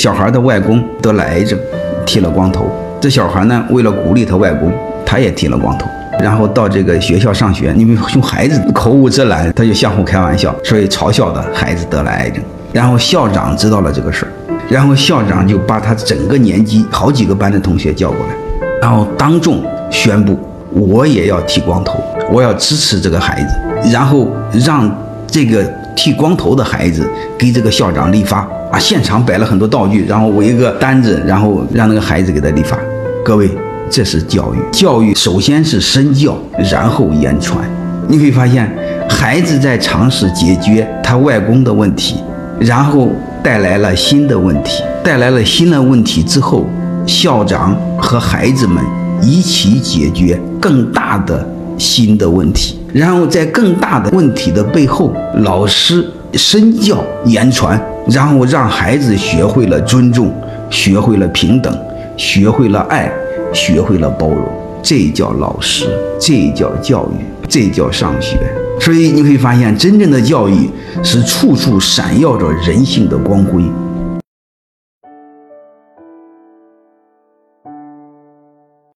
[0.00, 1.58] 小孩的外公得了癌症，
[2.06, 2.64] 剃了光头。
[2.98, 4.72] 这小孩呢，为了鼓励他外公，
[5.04, 5.86] 他也剃了光头。
[6.22, 12.42] 然后到这个学校上学，因为熊孩子口无遮拦，他就相互开玩笑，所以嘲笑的孩子得了癌症。
[12.72, 14.32] 然后校长知道了这个事儿，
[14.70, 18.34] 然后校长就把他整个年级好几个班的同学叫过来，
[18.80, 20.38] 然后当众宣布，
[20.70, 24.26] 我也要剃光头，我要支持这个孩子，然后
[24.64, 24.90] 让
[25.26, 28.38] 这个剃光头的孩子给这个校长理发
[28.70, 32.78] 啊，现场摆了很多道具，然后围一个单子，然后让那个孩子给他理发。
[33.24, 33.50] 各位，
[33.90, 36.36] 这是教育，教育首先是身教，
[36.70, 37.62] 然后言传。
[38.08, 38.70] 你会发现，
[39.08, 42.16] 孩子在尝试解决他外公的问题。
[42.58, 43.08] 然后
[43.42, 46.66] 带来了新的问题，带来了新的问题之后，
[47.06, 48.84] 校长和孩子们
[49.22, 51.48] 一起解决更大的
[51.78, 52.79] 新的问题。
[52.92, 55.12] 然后在更大的问题的背后，
[55.42, 56.04] 老师
[56.34, 60.32] 身教言传，然后让孩子学会了尊重，
[60.70, 61.76] 学会了平等，
[62.16, 63.10] 学会了爱，
[63.52, 64.44] 学会了包容。
[64.82, 65.86] 这叫老师，
[66.18, 68.38] 这叫教育，这叫上学。
[68.80, 70.70] 所以你会发现，真正的教育
[71.02, 73.62] 是处处闪耀着人性的光辉。